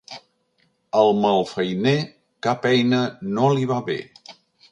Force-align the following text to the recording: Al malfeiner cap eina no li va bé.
Al 1.01 1.11
malfeiner 1.25 1.93
cap 2.47 2.67
eina 2.71 3.03
no 3.39 3.53
li 3.59 3.71
va 3.75 3.79
bé. 3.91 4.01